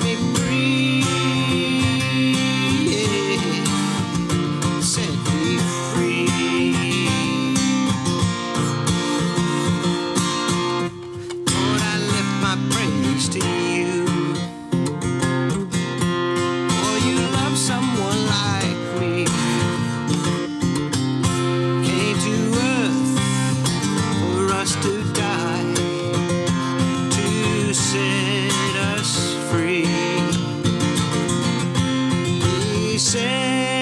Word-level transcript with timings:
make 0.00 0.31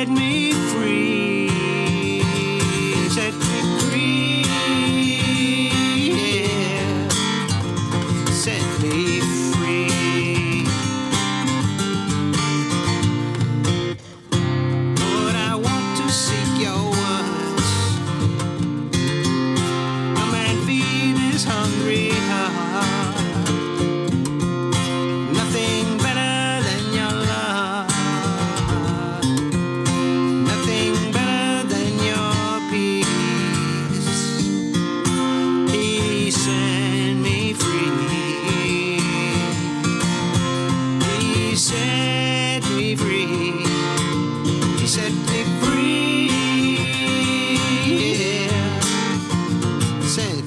set 0.00 0.08
me 0.08 0.52
free. 0.52 1.48
Set 3.10 3.34
me 3.34 3.58
free. 3.80 4.44
Yeah. 6.40 7.08
Set 8.30 8.64
me 8.82 9.20
free. 9.50 10.64
But 14.96 15.34
I 15.36 15.54
want 15.54 15.96
to 15.98 16.08
seek 16.08 16.52
your 16.66 16.82
words. 17.00 17.70
A 20.22 20.26
man 20.32 20.56
feed 20.66 21.18
his 21.18 21.44
hungry 21.44 22.08
heart. 22.30 22.99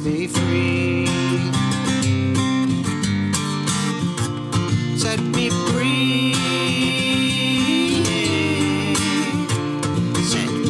me 0.04 0.28
free. 0.28 1.06
Set 4.98 5.20
me 5.22 5.50
free. 5.50 6.34
Set 10.24 10.63